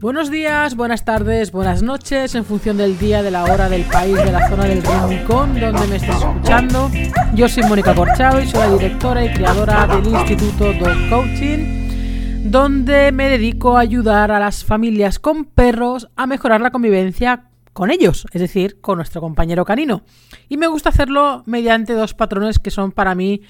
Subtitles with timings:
[0.00, 4.14] Buenos días, buenas tardes, buenas noches, en función del día, de la hora, del país,
[4.14, 6.88] de la zona del Rincón, donde me estés escuchando.
[7.34, 13.10] Yo soy Mónica Corchado y soy la directora y creadora del Instituto Dog Coaching, donde
[13.10, 18.24] me dedico a ayudar a las familias con perros a mejorar la convivencia con ellos,
[18.30, 20.02] es decir, con nuestro compañero canino.
[20.48, 23.42] Y me gusta hacerlo mediante dos patrones que son para mí,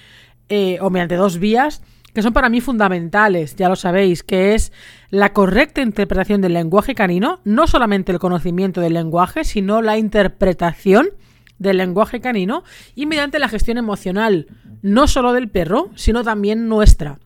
[0.51, 1.83] eh, o mediante dos vías
[2.19, 4.73] que son para mí fundamentales, ya lo sabéis, que es
[5.09, 11.11] la correcta interpretación del lenguaje canino, no solamente el conocimiento del lenguaje, sino la interpretación
[11.59, 14.47] del lenguaje canino y mediante la gestión emocional,
[14.81, 17.19] no solo del perro, sino también nuestra.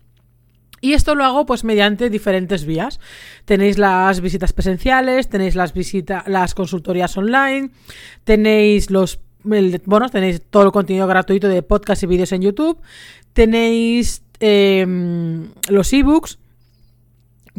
[0.79, 2.99] Y esto lo hago pues mediante diferentes vías.
[3.45, 7.71] Tenéis las visitas presenciales, tenéis las visitas, las consultorías online,
[8.25, 12.79] tenéis los bueno, tenéis todo el contenido gratuito de podcast y vídeos en YouTube,
[13.34, 16.38] tenéis Em, los ebooks,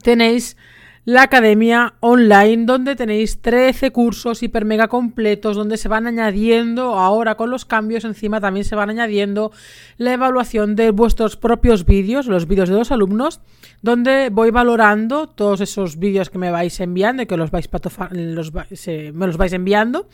[0.02, 0.58] tenéis
[1.06, 7.36] la academia online donde tenéis 13 cursos hiper mega completos donde se van añadiendo ahora
[7.36, 9.50] con los cambios encima también se van añadiendo
[9.96, 13.40] la evaluación de vuestros propios vídeos, los vídeos de los alumnos,
[13.80, 17.70] donde voy valorando todos esos vídeos que me vais enviando y que los vais
[18.10, 20.06] me los vais enviando.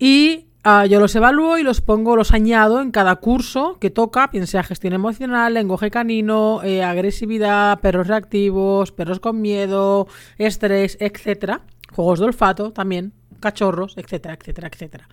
[0.00, 4.26] Y Ah, yo los evalúo y los pongo, los añado en cada curso que toca,
[4.26, 10.08] bien sea gestión emocional, lenguaje canino, eh, agresividad, perros reactivos, perros con miedo,
[10.38, 11.60] estrés, etcétera.
[11.92, 15.08] Juegos de olfato también, cachorros, etcétera, etcétera, etcétera.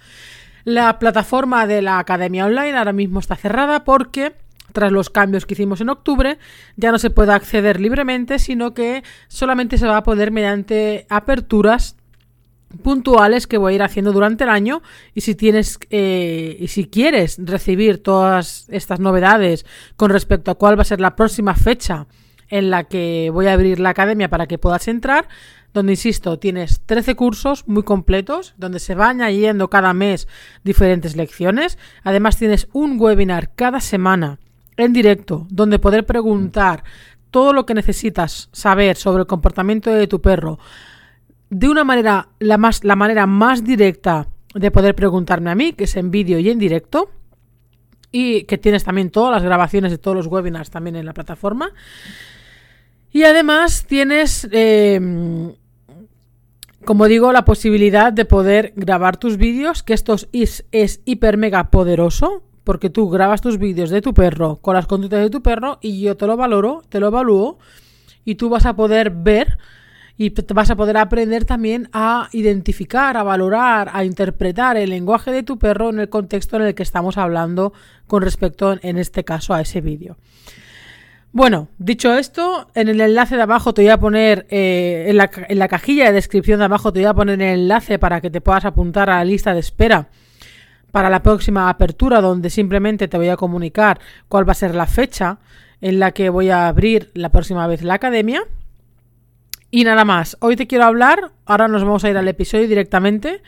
[0.63, 4.33] La plataforma de la academia online ahora mismo está cerrada porque
[4.71, 6.39] tras los cambios que hicimos en octubre,
[6.77, 11.95] ya no se puede acceder libremente, sino que solamente se va a poder mediante aperturas
[12.81, 14.81] puntuales que voy a ir haciendo durante el año
[15.13, 20.77] y si tienes eh, y si quieres recibir todas estas novedades con respecto a cuál
[20.77, 22.07] va a ser la próxima fecha
[22.49, 25.27] en la que voy a abrir la academia para que puedas entrar
[25.73, 30.27] donde insisto tienes 13 cursos muy completos donde se van añadiendo cada mes
[30.63, 31.77] diferentes lecciones.
[32.03, 34.39] Además tienes un webinar cada semana
[34.77, 36.83] en directo donde poder preguntar
[37.31, 40.59] todo lo que necesitas saber sobre el comportamiento de tu perro
[41.53, 45.83] de una manera, la, más, la manera más directa de poder preguntarme a mí, que
[45.83, 47.11] es en vídeo y en directo,
[48.11, 51.71] y que tienes también todas las grabaciones de todos los webinars también en la plataforma.
[53.11, 55.53] Y además tienes, em,
[56.85, 61.69] como digo, la posibilidad de poder grabar tus vídeos, que esto es, es hiper mega
[61.69, 65.77] poderoso, porque tú grabas tus vídeos de tu perro con las conductas de tu perro
[65.81, 67.59] y yo te lo valoro, te lo evalúo
[68.25, 69.57] y tú vas a poder ver
[70.17, 75.43] y vas a poder aprender también a identificar, a valorar, a interpretar el lenguaje de
[75.43, 77.73] tu perro en el contexto en el que estamos hablando
[78.07, 80.17] con respecto, en este caso, a ese vídeo.
[81.31, 85.31] Bueno, dicho esto, en el enlace de abajo te voy a poner, eh, en, la,
[85.49, 88.29] en la cajilla de descripción de abajo te voy a poner el enlace para que
[88.29, 90.09] te puedas apuntar a la lista de espera
[90.91, 94.85] para la próxima apertura, donde simplemente te voy a comunicar cuál va a ser la
[94.85, 95.39] fecha
[95.81, 98.43] en la que voy a abrir la próxima vez la academia.
[99.75, 103.41] Y nada más, hoy te quiero hablar, ahora nos vamos a ir al episodio directamente,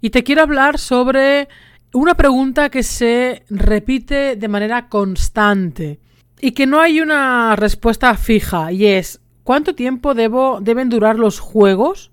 [0.00, 1.48] y te quiero hablar sobre
[1.92, 6.00] una pregunta que se repite de manera constante
[6.40, 11.40] y que no hay una respuesta fija, y es ¿cuánto tiempo debo, deben durar los
[11.40, 12.10] juegos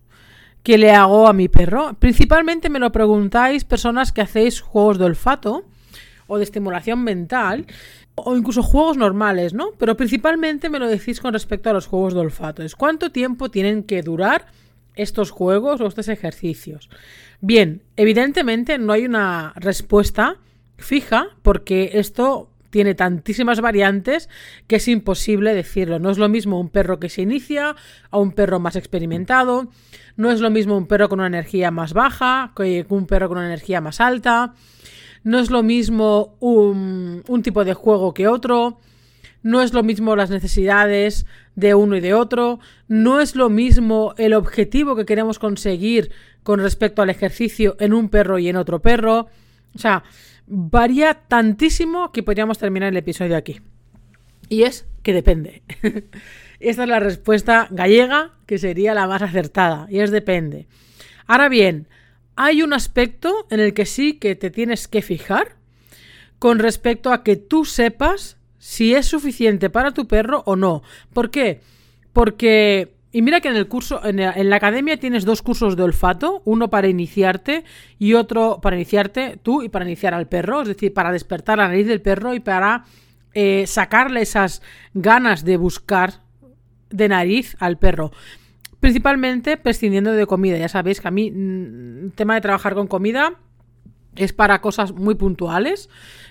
[0.62, 1.96] que le hago a mi perro?
[1.98, 5.64] Principalmente me lo preguntáis personas que hacéis juegos de olfato
[6.28, 7.66] o de estimulación mental
[8.20, 9.72] o incluso juegos normales, ¿no?
[9.78, 12.64] Pero principalmente me lo decís con respecto a los juegos de olfato.
[12.76, 14.48] Cuánto tiempo tienen que durar
[14.96, 16.90] estos juegos o estos ejercicios.
[17.42, 20.38] Bien, evidentemente no hay una respuesta
[20.78, 24.30] fija porque esto tiene tantísimas variantes
[24.66, 26.00] que es imposible decirlo.
[26.00, 27.76] No es lo mismo un perro que se inicia
[28.10, 29.70] a un perro más experimentado.
[30.16, 33.38] No es lo mismo un perro con una energía más baja que un perro con
[33.38, 34.56] una energía más alta
[35.24, 38.80] no es lo mismo un, tipo de juego que otro,
[39.44, 44.14] no es lo mismo las necesidades de uno y de otro, no es lo mismo
[44.18, 46.12] el objetivo que queremos conseguir
[46.44, 49.28] con respecto al ejercicio en un perro y en otro perro.
[49.76, 50.04] O sea,
[50.48, 53.62] varía tantísimo que podríamos terminar el episodio aquí.
[54.50, 55.62] Y es que depende.
[56.60, 59.88] Esta es la respuesta gallega que sería la más acertada.
[59.90, 60.68] Y es depende.
[61.28, 61.88] Ahora bien,
[62.38, 65.58] hay un aspecto en el que sí que te tienes que fijar
[66.40, 70.84] con respecto a que tú sepas si es suficiente para tu perro o no.
[71.14, 71.62] ¿Por qué?
[72.14, 74.18] Porque y mira que en el curso, en
[74.50, 77.64] la, academia tienes dos cursos de olfato, uno para iniciarte
[77.98, 81.68] y otro para iniciarte tú y para iniciar al perro, es decir, para despertar la
[81.68, 82.86] nariz del perro y para
[83.34, 84.62] eh, sacarle esas
[84.94, 86.22] ganas de buscar
[86.92, 88.12] de nariz al perro.
[88.80, 90.58] Principalmente prescindiendo de comida.
[90.58, 93.34] Ya sabéis que a mí mm, el tema de trabajar con comida
[94.16, 95.90] es para cosas muy puntuales,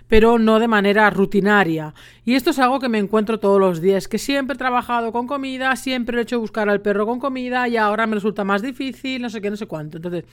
[0.09, 1.95] pero no de manera rutinaria.
[2.25, 5.27] Y esto es algo que me encuentro todos los días, que siempre he trabajado con
[5.27, 9.23] comida, siempre he hecho buscar al perro con comida y ahora me resulta más difícil,
[9.23, 9.99] no sé qué, no sé cuánto.
[9.99, 10.25] Entonces,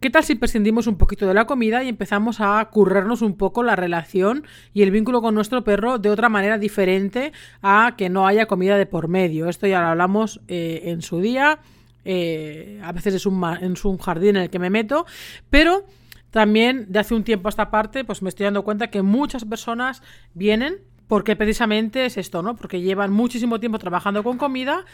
[0.00, 3.62] ¿qué tal si prescindimos un poquito de la comida y empezamos a currarnos un poco
[3.62, 7.32] la relación y el vínculo con nuestro perro de otra manera diferente
[7.62, 9.48] a que no haya comida de por medio?
[9.48, 11.58] Esto ya lo hablamos eh, en su día.
[12.04, 15.06] Eh, a veces es un, es un jardín en el que me meto,
[15.48, 15.84] pero
[16.30, 19.44] también de hace un tiempo a esta parte, pues me estoy dando cuenta que muchas
[19.44, 20.02] personas
[20.34, 22.56] vienen porque precisamente es esto, ¿no?
[22.56, 24.84] Porque llevan muchísimo tiempo trabajando con comida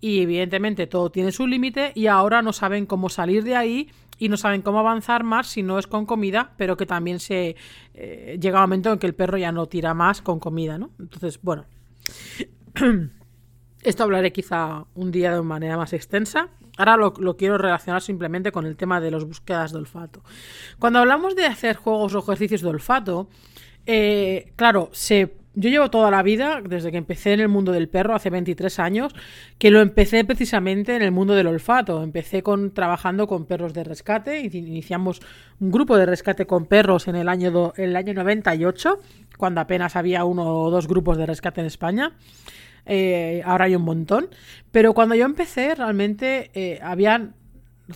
[0.00, 4.28] y evidentemente todo tiene su límite y ahora no saben cómo salir de ahí y
[4.28, 7.56] no saben cómo avanzar más si no es con comida, pero que también se
[7.94, 10.90] eh, llega un momento en que el perro ya no tira más con comida, ¿no?
[10.98, 11.64] Entonces, bueno,
[13.82, 16.48] esto hablaré quizá un día de manera más extensa.
[16.76, 20.22] Ahora lo, quiero relacionar simplemente con el tema de las búsquedas de olfato.
[20.78, 23.28] Cuando hablamos de hacer juegos o ejercicios de olfato,
[23.86, 27.88] eh, claro, se, yo llevo toda la vida, desde que empecé en el mundo del
[27.88, 29.14] perro, hace 23 años,
[29.58, 32.02] que lo empecé precisamente en el mundo del olfato.
[32.02, 35.20] Empecé con, trabajando con perros de rescate, iniciamos
[35.58, 39.00] un grupo de rescate con perros en el año, el año 98,
[39.36, 42.12] cuando apenas había uno o dos grupos de rescate en España.
[42.86, 44.28] Eh, ahora hay un montón.
[44.70, 47.34] Pero cuando yo empecé, realmente eh, habían,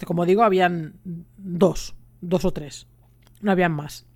[0.04, 0.94] como digo, habían
[1.36, 2.88] dos, dos o tres.
[3.40, 4.06] No habían más.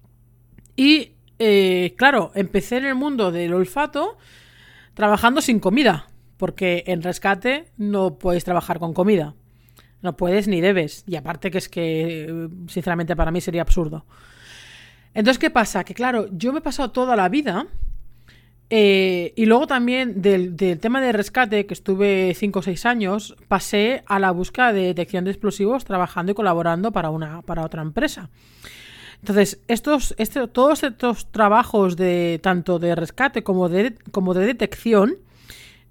[0.76, 4.16] Y eh, claro, empecé en el mundo del olfato
[4.94, 6.08] trabajando sin comida.
[6.36, 9.34] Porque en rescate no puedes trabajar con comida.
[10.02, 11.02] No puedes ni debes.
[11.06, 14.06] Y aparte que es que, sinceramente, para mí sería absurdo.
[15.14, 15.82] Entonces, ¿qué pasa?
[15.82, 17.66] Que claro, yo me he pasado toda la vida
[18.70, 24.02] eh, y luego también del, tema de rescate, que estuve 5 o 6 años, pasé
[24.06, 28.28] a la búsqueda de detección de explosivos trabajando y colaborando para, una, para otra empresa.
[29.20, 35.16] Entonces, estos, este, todos estos trabajos de tanto de rescate como de, como de detección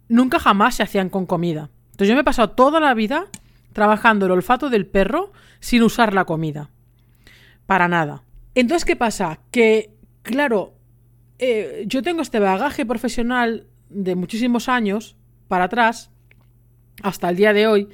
[0.07, 1.69] nunca jamás se hacían con comida.
[1.91, 3.27] Entonces yo me he pasado toda la vida
[3.73, 6.69] trabajando el olfato del perro sin usar la comida.
[7.65, 8.23] Para nada.
[8.55, 9.39] Entonces, ¿qué pasa?
[9.51, 9.91] Que,
[10.23, 10.73] claro,
[11.39, 15.15] eh, yo tengo este bagaje profesional de muchísimos años
[15.47, 16.09] para atrás,
[17.03, 17.89] hasta el día de hoy,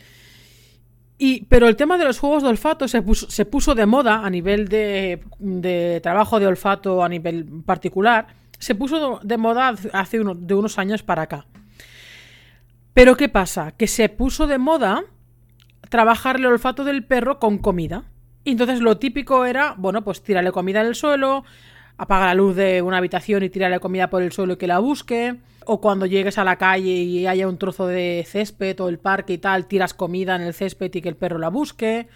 [1.47, 5.99] pero el tema de los juegos de olfato se puso, de moda a nivel de,
[6.01, 8.27] trabajo de olfato a nivel particular,
[8.59, 11.45] se puso de moda hace de unos años para acá.
[12.93, 13.71] Pero ¿qué pasa?
[13.71, 15.03] Que se puso de moda
[15.89, 18.03] trabajar el olfato del perro con comida.
[18.45, 21.45] Entonces lo típico era, bueno, pues tirarle comida en el suelo,
[21.97, 24.79] apaga la luz de una habitación y tírale comida por el suelo y que la
[24.79, 25.35] busque.
[25.65, 29.33] O cuando llegues a la calle y haya un trozo de césped o el parque
[29.33, 32.07] y tal, tiras comida en el césped y que el perro la busque.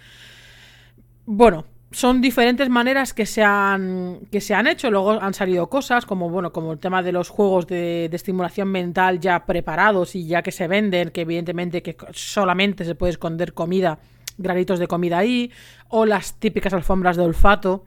[1.24, 4.90] Bueno, son diferentes maneras que se han, que se han hecho.
[4.90, 8.68] Luego han salido cosas como, bueno, como el tema de los juegos de, de, estimulación
[8.68, 13.54] mental ya preparados y ya que se venden, que evidentemente que solamente se puede esconder
[13.54, 13.98] comida,
[14.36, 15.50] granitos de comida ahí,
[15.88, 17.84] o las típicas alfombras de olfato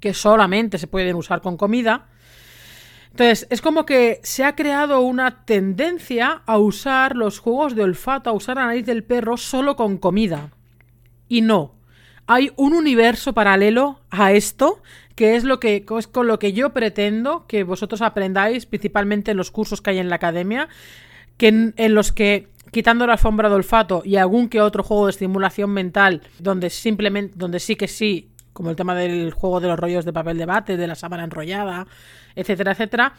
[0.00, 2.06] que solamente se pueden usar con comida.
[3.10, 8.30] Entonces, es como que se ha creado una tendencia a usar los juegos de olfato,
[8.30, 10.50] a usar la nariz del perro solo con comida.
[11.28, 11.74] Y no.
[12.26, 14.82] Hay un universo paralelo a esto,
[15.14, 19.36] que es lo que es con lo que yo pretendo que vosotros aprendáis, principalmente en
[19.36, 20.68] los cursos que hay en la academia,
[21.38, 25.06] que en, en los que quitando la alfombra de olfato y algún que otro juego
[25.06, 29.68] de estimulación mental, donde simplemente, donde sí que sí como el tema del juego de
[29.68, 31.86] los rollos de papel de bate, de la sábana enrollada,
[32.34, 33.12] etcétera, etcétera,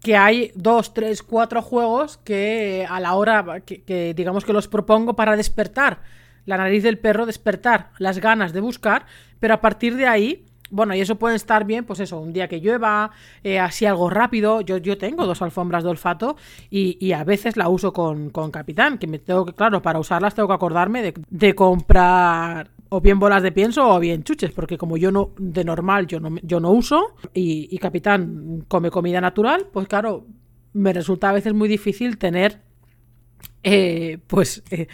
[0.00, 5.16] que hay dos, tres, cuatro juegos que a la hora que, digamos que los propongo
[5.16, 6.02] para despertar
[6.46, 9.06] la nariz del perro, despertar las ganas de buscar,
[9.40, 12.48] pero a partir de ahí bueno, y eso puede estar bien, pues eso, un día
[12.48, 13.10] que llueva,
[13.44, 14.60] eh, así algo rápido.
[14.60, 16.36] Yo, yo tengo dos alfombras de olfato
[16.68, 20.34] y, a veces la uso con, con, Capitán, que me tengo que, claro, para usarlas
[20.34, 24.78] tengo que acordarme de, de comprar o bien bolas de pienso o bien chuches, porque
[24.78, 29.66] como yo no, de normal, yo no, yo no uso y, Capitán come comida natural,
[29.72, 30.26] pues claro,
[30.72, 32.62] me resulta a veces muy difícil tener
[33.64, 34.86] eh, pues eh,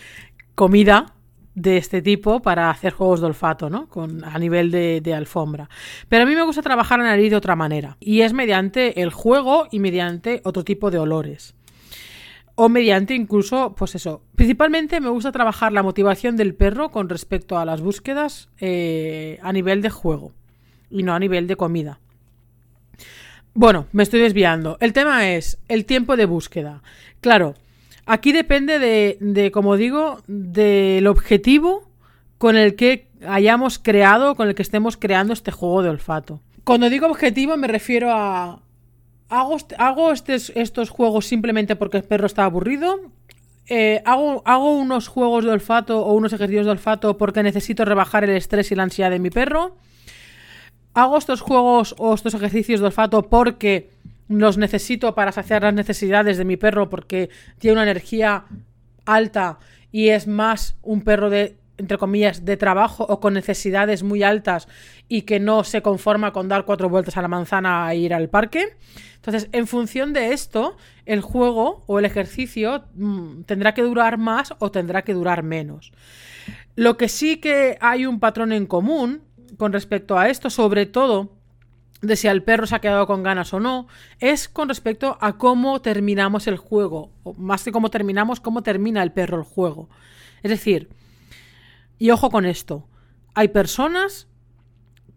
[0.54, 1.14] comida
[1.54, 3.86] de este tipo para hacer juegos de olfato, ¿no?
[3.88, 5.68] Con, a nivel de, de, alfombra.
[6.08, 7.98] Pero a mí me gusta trabajar la nariz de otra manera.
[8.00, 11.54] Y es mediante el juego y mediante otro tipo de olores
[12.62, 17.58] o mediante incluso, pues eso, principalmente me gusta trabajar la motivación del perro con respecto
[17.58, 20.32] a las búsquedas eh, a nivel de juego
[20.90, 22.00] y no a nivel de comida.
[23.54, 24.76] Bueno, me estoy desviando.
[24.80, 26.82] El tema es el tiempo de búsqueda.
[27.22, 27.54] Claro,
[28.04, 31.88] Aquí depende de, de, como digo, del objetivo
[32.38, 36.40] con el que hayamos creado, con el que estemos creando este juego de olfato.
[36.64, 38.60] Cuando digo objetivo me refiero a...
[39.30, 43.00] Hago, hago estos juegos simplemente porque el perro está aburrido.
[43.68, 48.24] Eh, hago, hago unos juegos de olfato o unos ejercicios de olfato porque necesito rebajar
[48.24, 49.76] el estrés y la ansiedad de mi perro.
[50.94, 53.90] Hago estos juegos o estos ejercicios de olfato porque
[54.26, 58.46] los necesito para saciar las necesidades de mi perro porque tiene una energía
[59.06, 59.60] alta
[59.92, 64.68] y es más un perro de entre comillas, de trabajo o con necesidades muy altas
[65.08, 68.28] y que no se conforma con dar cuatro vueltas a la manzana e ir al
[68.28, 68.76] parque.
[69.16, 74.54] Entonces, en función de esto, el juego o el ejercicio mm, tendrá que durar más
[74.58, 75.92] o tendrá que durar menos.
[76.76, 79.22] Lo que sí que hay un patrón en común
[79.56, 81.36] con respecto a esto, sobre todo
[82.02, 83.86] de si al perro se ha quedado con ganas o no,
[84.20, 89.02] es con respecto a cómo terminamos el juego, o más que cómo terminamos, cómo termina
[89.02, 89.88] el perro el juego.
[90.42, 90.88] Es decir,
[92.00, 92.88] y ojo con esto,
[93.34, 94.26] hay personas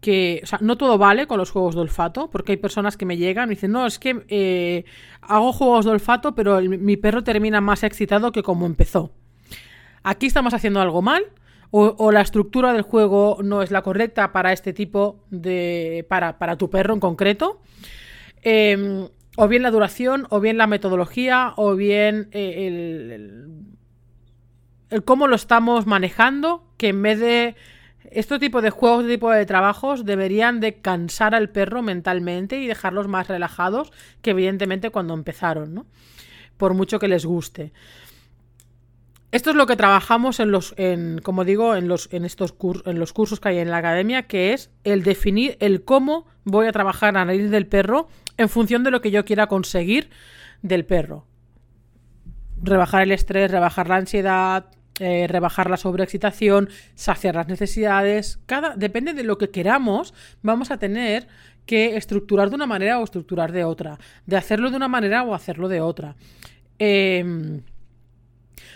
[0.00, 3.06] que, o sea, no todo vale con los juegos de olfato, porque hay personas que
[3.06, 4.84] me llegan y dicen, no, es que eh,
[5.22, 9.12] hago juegos de olfato, pero mi perro termina más excitado que como empezó.
[10.02, 11.24] Aquí estamos haciendo algo mal,
[11.76, 16.06] o, la estructura del juego no es la correcta para este tipo de.
[16.08, 17.60] para, para tu perro en concreto.
[18.42, 23.63] Em, o bien la duración, o bien la metodología, o bien eh, el, el,
[25.02, 27.54] cómo lo estamos manejando, que en vez de.
[28.10, 32.66] Este tipo de juegos, este tipo de trabajos deberían de cansar al perro mentalmente y
[32.66, 35.86] dejarlos más relajados que evidentemente cuando empezaron, ¿no?
[36.58, 37.72] Por mucho que les guste.
[39.34, 43.00] Esto es lo que trabajamos en los, en, como digo, en los, en estos en
[43.00, 46.72] los cursos que hay en la academia, que es el definir el cómo voy a
[46.72, 50.10] trabajar a raíz del perro en función de lo que yo quiera conseguir
[50.62, 51.26] del perro.
[52.62, 54.66] Rebajar el estrés, rebajar la ansiedad,
[55.00, 58.38] eh, rebajar la sobreexcitación, saciar las necesidades.
[58.46, 61.26] Cada, depende de lo que queramos, vamos a tener
[61.66, 63.98] que estructurar de una manera o estructurar de otra.
[64.26, 66.16] De hacerlo de una manera o hacerlo de otra.
[66.78, 67.60] Eh,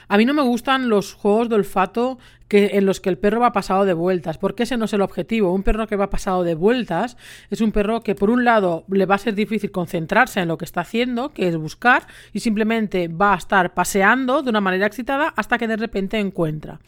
[0.08, 2.18] a mí no me gustan los juegos de olfato
[2.48, 5.02] que, en los que el perro va pasado de vueltas, porque ese no es el
[5.02, 5.52] objetivo.
[5.52, 7.16] Un perro que va pasado de vueltas
[7.50, 10.56] es un perro que por un lado le va a ser difícil concentrarse en lo
[10.56, 14.86] que está haciendo, que es buscar, y simplemente va a estar paseando de una manera
[14.86, 16.80] excitada hasta que de repente encuentra.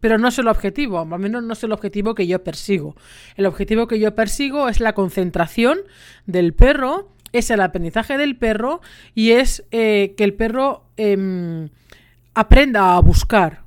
[0.00, 2.94] Pero no es el objetivo, al menos no es el objetivo que yo persigo.
[3.36, 5.78] El objetivo que yo persigo es la concentración
[6.26, 8.80] del perro, es el aprendizaje del perro
[9.14, 10.84] y es eh, que el perro...
[10.98, 11.70] Em,
[12.36, 13.64] aprenda a buscar.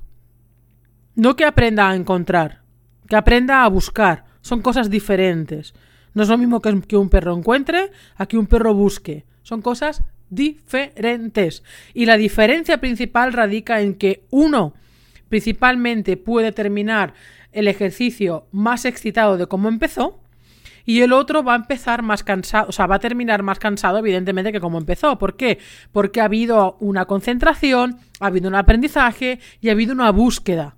[1.16, 2.62] No que aprenda a encontrar,
[3.08, 4.24] que aprenda a buscar.
[4.42, 5.74] Son cosas diferentes.
[6.14, 9.26] No es lo mismo que, un perro encuentre a que un perro busque.
[9.42, 11.64] Son cosas diferentes.
[11.94, 14.74] Y la diferencia principal radica en que uno
[15.28, 17.14] principalmente puede terminar
[17.50, 20.19] el ejercicio más excitado de cómo empezó
[20.84, 23.98] y el otro va a empezar más cansado, o sea, va a terminar más cansado,
[23.98, 25.18] evidentemente, que como empezó.
[25.18, 25.58] ¿Por qué?
[25.92, 30.76] Porque ha habido una concentración, ha habido un aprendizaje y ha habido una búsqueda.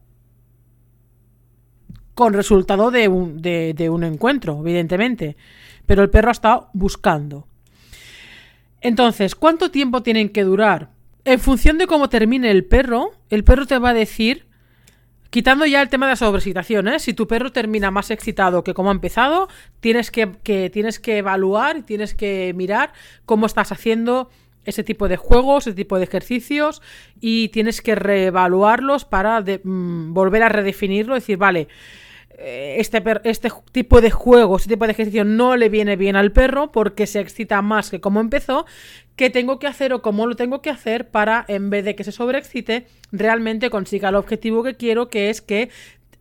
[2.15, 5.37] Con resultado de un, de un encuentro, evidentemente.
[5.87, 7.47] Pero el perro ha estado buscando.
[8.83, 10.91] Entonces, ¿cuánto tiempo tienen que durar?
[11.25, 14.47] En función de cómo termine el perro, el perro te va a decir
[15.33, 16.99] Quitando ya el tema de la sobreexcitación, ¿eh?
[16.99, 19.49] si tu perro termina más excitado que como ha empezado,
[19.81, 20.27] tienes que,
[20.71, 22.93] tienes que evaluar y tienes que mirar
[23.25, 24.29] cómo estás haciendo
[24.67, 26.83] ese tipo de juegos, ese tipo de ejercicios
[27.19, 31.67] y tienes que reevaluarlos para mm, volver a redefinirlo decir, vale,
[32.39, 36.73] este, este tipo de juego, este tipo de ejercicio no le viene bien al perro
[36.73, 38.67] porque se excita más que como empezó,
[39.17, 42.05] ¿qué tengo que hacer o cómo lo tengo que hacer para, en vez de que
[42.05, 45.71] se sobreexcite, realmente consiga el objetivo que quiero, que es que,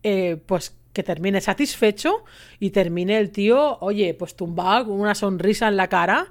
[0.02, 2.24] eh, pues, que termine satisfecho
[2.60, 6.26] y termine el tío, oye, pues tumbado con una sonrisa en la cara,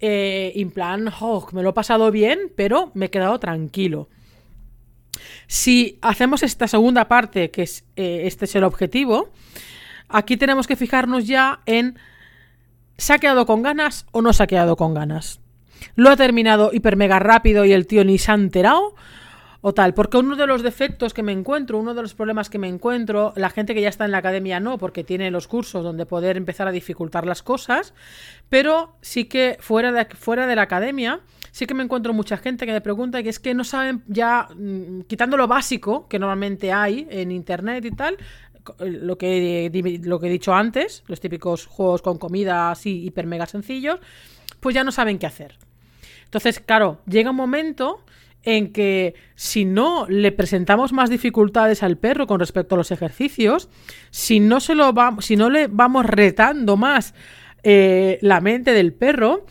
[0.00, 4.08] eh, en plan, oh, me lo he pasado bien, pero me he quedado tranquilo.
[5.46, 9.30] Si hacemos esta segunda parte, que es, eh, este es el objetivo,
[10.08, 11.98] aquí tenemos que fijarnos ya en
[12.98, 15.40] ¿se ha quedado con ganas o no se ha quedado con ganas?
[15.94, 18.94] ¿Lo ha terminado hiper mega rápido y el tío ni se ha enterado?
[19.68, 19.94] O tal.
[19.94, 23.32] Porque uno de los defectos que me encuentro, uno de los problemas que me encuentro,
[23.34, 26.36] la gente que ya está en la academia no, porque tiene los cursos donde poder
[26.36, 27.92] empezar a dificultar las cosas,
[28.48, 31.18] pero sí que fuera de, fuera de la academia,
[31.50, 34.46] sí que me encuentro mucha gente que me pregunta que es que no saben ya,
[34.54, 38.18] mm, quitando lo básico que normalmente hay en internet y tal,
[38.78, 43.46] lo que, lo que he dicho antes, los típicos juegos con comida así hiper mega
[43.46, 43.98] sencillos,
[44.60, 45.58] pues ya no saben qué hacer.
[46.26, 48.04] Entonces, claro, llega un momento
[48.46, 53.68] en que si no le presentamos más dificultades al perro con respecto a los ejercicios,
[54.10, 57.12] si no, se lo si no le vamos retando más
[57.64, 59.44] eh, la mente del perro,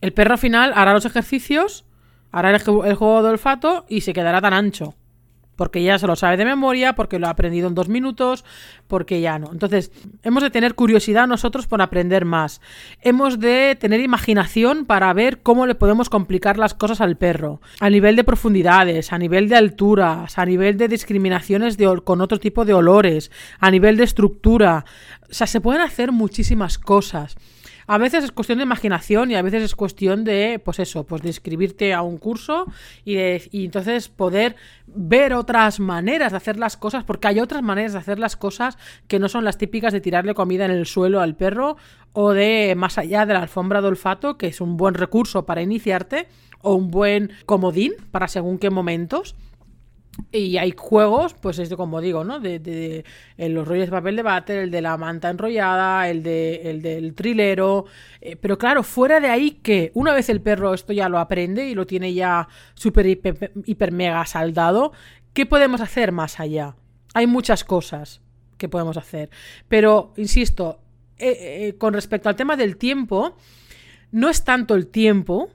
[0.00, 1.84] el perro al final hará los ejercicios,
[2.30, 4.94] hará el, el juego de olfato y se quedará tan ancho
[5.60, 8.46] porque ya se lo sabe de memoria, porque lo ha aprendido en dos minutos,
[8.88, 9.52] porque ya no.
[9.52, 12.62] Entonces, hemos de tener curiosidad nosotros por aprender más.
[13.02, 17.60] Hemos de tener imaginación para ver cómo le podemos complicar las cosas al perro.
[17.78, 22.40] A nivel de profundidades, a nivel de alturas, a nivel de discriminaciones de, con otro
[22.40, 24.86] tipo de olores, a nivel de estructura.
[25.30, 27.36] O sea, se pueden hacer muchísimas cosas.
[27.92, 31.22] A veces es cuestión de imaginación y a veces es cuestión de, pues eso, pues
[31.22, 32.66] de inscribirte a un curso
[33.04, 34.54] y, y entonces poder
[34.86, 38.78] ver otras maneras de hacer las cosas, porque hay otras maneras de hacer las cosas
[39.08, 41.78] que no son las típicas de tirarle comida en el suelo al perro
[42.12, 45.60] o de más allá de la alfombra de olfato, que es un buen recurso para
[45.60, 46.28] iniciarte
[46.62, 49.34] o un buen comodín para según qué momentos.
[50.32, 52.40] Y hay juegos, pues es como digo, ¿no?
[52.40, 53.04] De, de,
[53.36, 57.14] los rollos de papel de váter, el de la manta enrollada, el, de, el del
[57.14, 57.86] trilero.
[58.20, 61.68] Eh, pero claro, fuera de ahí que una vez el perro esto ya lo aprende
[61.68, 64.92] y lo tiene ya súper hiper, mega saldado,
[65.32, 66.76] ¿qué podemos hacer más allá?
[67.14, 68.20] Hay muchas cosas
[68.56, 69.30] que podemos hacer.
[69.68, 70.80] Pero, insisto,
[71.18, 73.36] eh, eh, con respecto al tema del tiempo,
[74.12, 75.50] no es tanto el tiempo,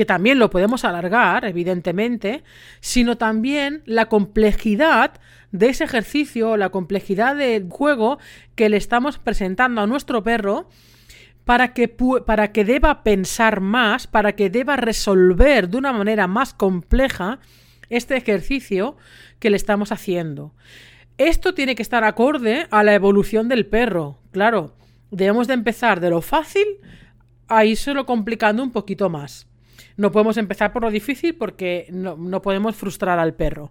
[0.00, 2.42] que también lo podemos alargar, evidentemente,
[2.80, 5.20] sino también la complejidad
[5.52, 8.18] de ese ejercicio, la complejidad del juego
[8.54, 10.70] que le estamos presentando a nuestro perro
[11.44, 16.54] para que, para que deba pensar más, para que deba resolver de una manera más
[16.54, 17.38] compleja
[17.90, 18.96] este ejercicio
[19.38, 20.54] que le estamos haciendo.
[21.18, 24.18] Esto tiene que estar acorde a la evolución del perro.
[24.30, 24.78] Claro,
[25.10, 26.64] debemos de empezar de lo fácil
[27.48, 29.49] a lo complicando un poquito más.
[30.00, 33.70] No podemos empezar por lo difícil porque no, podemos frustrar al perro.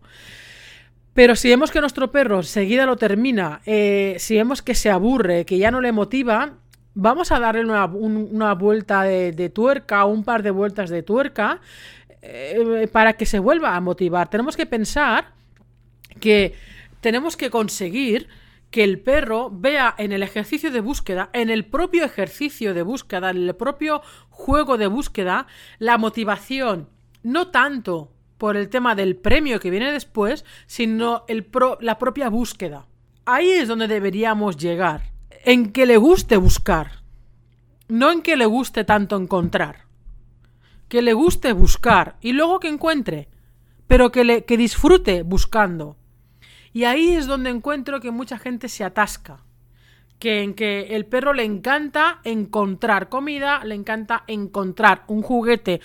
[1.16, 5.44] Pero si vemos que nuestro perro seguida lo termina, eh, si vemos que se aburre,
[5.44, 6.54] que ya no le motiva,
[6.94, 11.62] vamos a darle una, vuelta de, tuerca un par de vueltas de tuerca
[12.22, 14.30] eh, para que se vuelva a motivar.
[14.30, 15.34] Tenemos que pensar
[16.20, 16.54] que
[17.02, 18.28] tenemos que conseguir
[18.72, 23.32] que el perro vea en el ejercicio de búsqueda, en el propio ejercicio de búsqueda,
[23.32, 25.48] en el propio juego de búsqueda,
[25.80, 26.90] la motivación,
[27.24, 31.26] no tanto por el tema del premio que viene después, sino
[31.82, 32.88] la propia búsqueda.
[33.26, 35.12] Ahí es donde deberíamos llegar,
[35.44, 37.04] en que le guste buscar,
[37.88, 39.86] no en que le guste tanto encontrar,
[40.88, 43.30] que le guste buscar y luego que encuentre,
[43.88, 45.99] pero que, le, que disfrute buscando.
[46.74, 49.44] Y ahí es donde encuentro que mucha gente se atasca.
[50.20, 55.82] Que en que el perro le encanta encontrar comida, le encanta encontrar un juguete.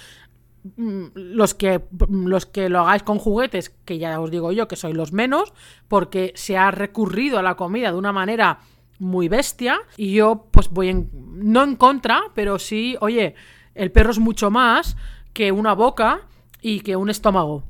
[0.77, 4.77] Mm, los que, los que lo hagáis con juguetes, que ya os digo yo que
[4.77, 5.53] soy los menos,
[5.89, 8.61] porque se ha recurrido a la comida de una manera
[8.99, 9.81] muy bestia.
[9.97, 13.35] Y yo, pues voy en, no en contra, pero sí, oye,
[13.75, 14.97] el perro es mucho más
[15.33, 16.23] que una boca
[16.61, 17.65] y que un estómago.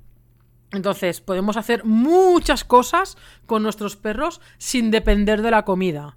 [0.74, 6.16] Entonces, podemos hacer muchas cosas con nuestros perros sin depender de la comida.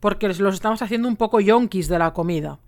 [0.00, 2.58] Porque los estamos haciendo un poco yonkis de la comida.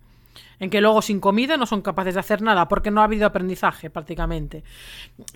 [0.59, 3.25] En que luego sin comida no son capaces de hacer nada porque no ha habido
[3.25, 4.63] aprendizaje prácticamente.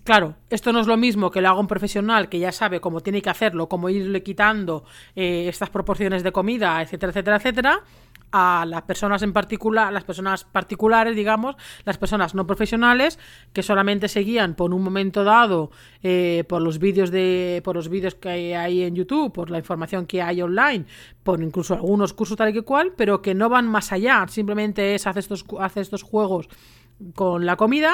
[0.04, 3.00] Claro, esto no es lo mismo que lo haga un profesional que ya sabe cómo
[3.02, 4.84] tiene que hacerlo, cómo irle quitando
[5.16, 7.84] eh, estas proporciones de comida, etcétera, etcétera, etcétera,
[8.36, 13.20] a las personas en particular, las personas particulares, digamos, las personas no profesionales
[13.54, 15.70] que solamente seguían por un momento dado
[16.02, 20.08] eh, por los vídeos de, por los vídeos que hay en YouTube, por la información
[20.08, 20.86] que hay online,
[21.22, 24.96] por incluso algunos cursos tal y que cual, pero que no van más allá, simplemente
[24.96, 26.50] es hacer estos, hace estos juegos
[27.14, 27.94] con la comida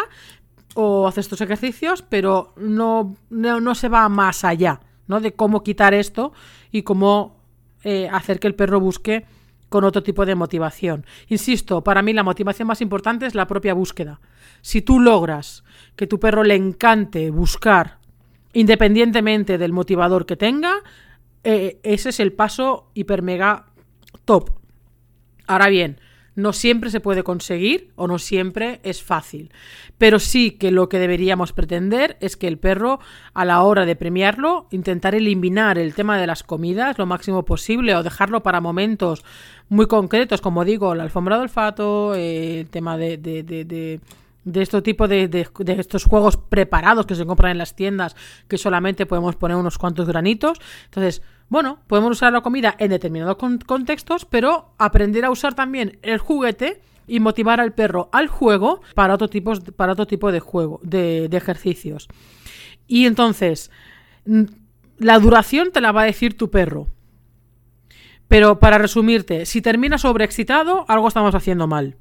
[0.75, 5.19] o hace estos ejercicios, pero no, no, se va más allá, ¿no?
[5.19, 6.31] De cómo quitar esto
[6.71, 7.41] y cómo
[7.83, 9.25] eh, hacer que el perro busque
[9.69, 11.05] con otro tipo de motivación.
[11.27, 14.19] Insisto, para mí la motivación más importante es la propia búsqueda.
[14.61, 15.63] Si tú logras
[15.95, 17.99] que tu perro le encante buscar,
[18.53, 20.73] independientemente del motivador que tenga,
[21.43, 23.67] eh, ese es el paso hiper mega
[24.25, 24.51] top.
[25.47, 25.99] Ahora bien,
[26.39, 29.51] no siempre se puede conseguir o no siempre es fácil.
[29.97, 32.99] Pero sí que lo que deberíamos pretender es que el perro,
[33.33, 37.95] a la hora de premiarlo, intentar eliminar el tema de las comidas lo máximo posible
[37.95, 39.23] o dejarlo para momentos
[39.67, 43.99] muy concretos, como digo, la alfombra de olfato, eh, el tema de, de, de,
[44.45, 45.47] de este tipo de, de,
[45.77, 48.15] estos juegos preparados que se compran en las tiendas
[48.47, 50.59] que solamente podemos poner unos cuantos granitos.
[50.85, 56.19] Entonces, bueno, podemos usar la comida en determinados contextos, pero aprender a usar también el
[56.19, 60.79] juguete y motivar al perro al juego para otro tipo, para otro tipo de juego,
[60.83, 62.07] de, ejercicios.
[62.87, 63.71] Y entonces,
[64.99, 66.87] la duración te la va a decir tu perro.
[68.27, 71.97] Pero para resumirte, si termina sobreexcitado, algo estamos haciendo mal.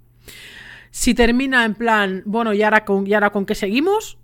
[0.91, 4.19] Si termina en plan, bueno, ¿y ahora con, y ahora con qué seguimos?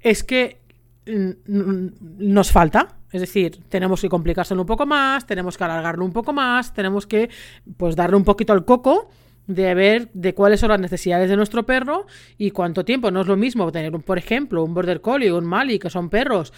[0.00, 0.60] Es que
[1.06, 2.96] nos falta.
[3.14, 7.06] Es decir, tenemos que complicárselo un poco más, tenemos que alargarlo un poco más, tenemos
[7.06, 7.30] que
[7.76, 9.08] pues darle un poquito al coco
[9.46, 13.12] de ver de cuáles son las necesidades de nuestro perro y cuánto tiempo.
[13.12, 16.10] No es lo mismo tener, por ejemplo, un Border Collie o un Mali, que son
[16.10, 16.52] perros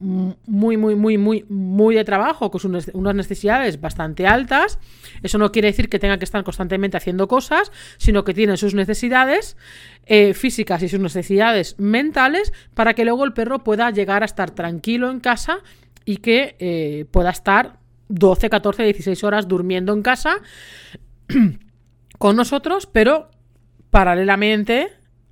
[0.00, 2.60] muy, muy, muy, muy, muy de trabajo, con
[2.94, 4.78] unas necesidades bastante altas.
[5.22, 8.74] Eso no quiere decir que tengan que estar constantemente haciendo cosas, sino que tienen sus
[8.74, 9.56] necesidades
[10.06, 14.52] eh, físicas y sus necesidades mentales para que luego el perro pueda llegar a estar
[14.52, 15.58] tranquilo en casa
[16.08, 20.38] y que eh, pueda estar 12, 14, 16 horas durmiendo en casa.
[22.18, 23.30] con nosotros, pero
[23.90, 24.88] paralelamente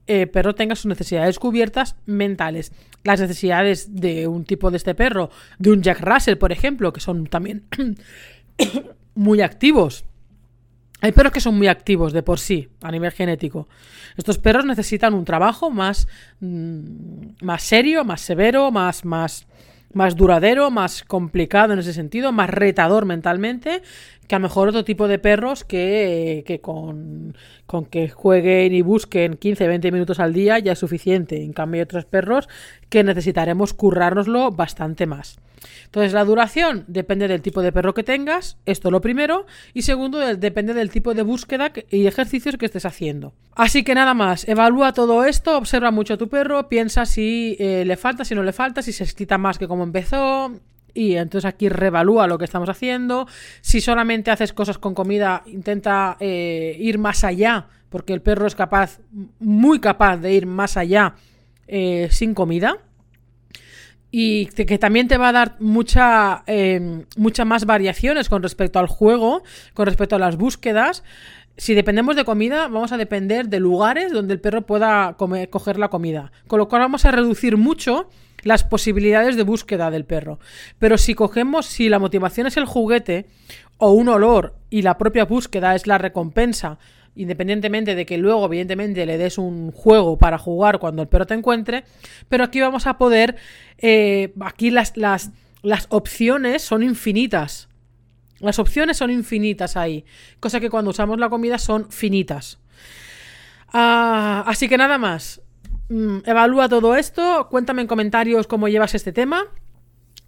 [0.07, 2.73] eh, perro tenga sus necesidades cubiertas mentales.
[3.05, 7.01] Las necesidades de un tipo de este perro, de un Jack Russell, por ejemplo, que
[7.01, 7.65] son también
[9.15, 10.05] muy activos.
[11.03, 13.69] Hay perros que son muy activos de por sí, a nivel genético.
[14.17, 16.09] Estos perros necesitan un trabajo más,
[16.41, 19.47] mm, más serio, más severo, más, más,
[19.97, 23.83] más duradero, más complicado en ese sentido, más retador mentalmente,
[24.27, 27.37] que a lo mejor otro tipo de perros que, que con,
[27.67, 31.43] con, que jueguen y busquen 15, 20 minutos al día ya es suficiente.
[31.43, 32.49] En cambio hay otros perros
[32.89, 35.39] que necesitaremos currárnoslo bastante más.
[35.85, 40.19] Entonces la duración depende del tipo de perro que tengas, esto lo primero, y segundo
[40.19, 43.33] depende del tipo de búsqueda y ejercicios que estés haciendo.
[43.55, 47.85] Así que nada más, evalúa todo esto, observa mucho a tu perro, piensa si eh,
[47.87, 50.53] le falta, si no le falta, si se excita más que como empezó,
[50.97, 53.29] y entonces aquí revalúa lo que estamos haciendo.
[53.61, 58.55] Si solamente haces cosas con comida, intenta eh, ir más allá, porque el perro es
[58.55, 59.01] capaz,
[59.39, 61.15] muy capaz de ir más allá
[61.69, 62.79] eh, sin comida.
[64.11, 67.05] Y que también te va a dar mucha, eh,
[67.45, 69.43] más variaciones con respecto al juego,
[69.75, 71.03] con respecto a las búsquedas.
[71.59, 75.17] Si dependemos de comida, vamos a depender de lugares donde el perro pueda
[75.51, 76.33] coger la comida.
[76.47, 78.09] Con lo cual vamos a reducir mucho
[78.47, 80.39] las posibilidades de búsqueda del perro.
[80.79, 83.27] Pero si cogemos, si la motivación es el juguete
[83.79, 86.79] o un olor y la propia búsqueda es la recompensa,
[87.17, 91.35] independientemente de que luego, evidentemente, le des un juego para jugar cuando el perro te
[91.35, 91.85] encuentre,
[92.29, 93.37] pero aquí vamos a poder,
[93.79, 95.31] eh, aquí las, las,
[95.63, 97.69] las opciones son infinitas.
[98.39, 100.05] Las opciones son infinitas ahí,
[100.41, 102.59] cosa que cuando usamos la comida son finitas.
[103.73, 105.41] Ah, así que nada más.
[105.89, 109.45] Mm, evalúa todo esto, cuéntame en comentarios cómo llevas este tema.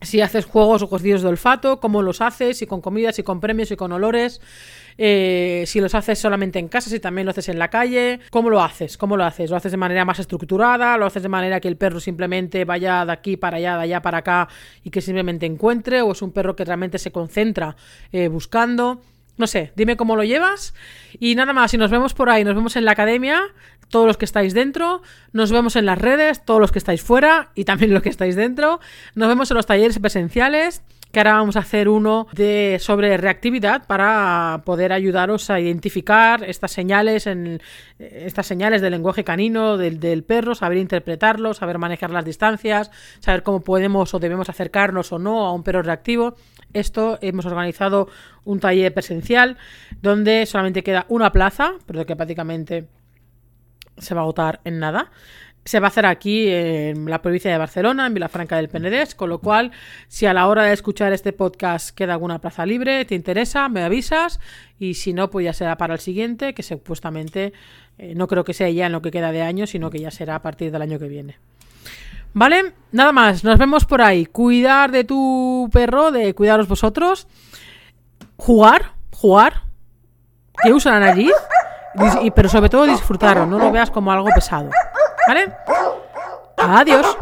[0.00, 3.40] Si haces juegos o cocidos de olfato, cómo los haces, si con comidas, si con
[3.40, 4.40] premios, y con olores,
[4.96, 8.48] eh, si los haces solamente en casa, si también lo haces en la calle, cómo
[8.48, 11.58] lo haces, cómo lo haces, lo haces de manera más estructurada, lo haces de manera
[11.58, 14.48] que el perro simplemente vaya de aquí para allá, de allá para acá
[14.84, 17.74] y que simplemente encuentre, o es un perro que realmente se concentra
[18.12, 19.00] eh, buscando.
[19.38, 20.74] No sé, dime cómo lo llevas.
[21.18, 23.40] Y nada más, si nos vemos por ahí, nos vemos en la academia,
[23.88, 25.00] todos los que estáis dentro,
[25.32, 28.36] nos vemos en las redes, todos los que estáis fuera y también los que estáis
[28.36, 28.80] dentro,
[29.14, 33.86] nos vemos en los talleres presenciales que ahora vamos a hacer uno de sobre reactividad
[33.86, 37.62] para poder ayudaros a identificar estas señales en
[37.98, 43.42] estas señales del lenguaje canino del, del perro, saber interpretarlos, saber manejar las distancias, saber
[43.42, 46.36] cómo podemos o debemos acercarnos o no a un perro reactivo.
[46.72, 48.08] Esto hemos organizado
[48.44, 49.56] un taller presencial
[50.02, 52.88] donde solamente queda una plaza, pero que prácticamente
[53.96, 55.10] se va a agotar en nada.
[55.64, 59.28] Se va a hacer aquí en la provincia de Barcelona, en Vilafranca del Penedés, con
[59.28, 59.72] lo cual,
[60.06, 63.82] si a la hora de escuchar este podcast queda alguna plaza libre, te interesa, me
[63.82, 64.40] avisas,
[64.78, 67.52] y si no, pues ya será para el siguiente, que supuestamente
[67.98, 70.10] eh, no creo que sea ya en lo que queda de año, sino que ya
[70.10, 71.36] será a partir del año que viene.
[72.38, 72.72] ¿Vale?
[72.92, 74.24] Nada más, nos vemos por ahí.
[74.24, 77.26] Cuidar de tu perro, de cuidaros vosotros.
[78.36, 79.62] Jugar, jugar.
[80.62, 81.32] Que usan allí.
[82.36, 84.70] Pero sobre todo disfrutarlo, no lo veas como algo pesado.
[85.26, 85.52] ¿Vale?
[86.56, 87.18] Adiós.